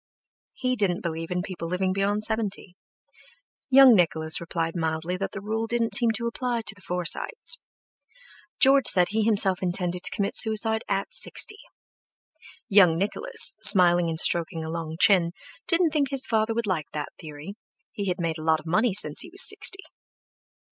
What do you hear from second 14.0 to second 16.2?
and stroking a long chin, didn't think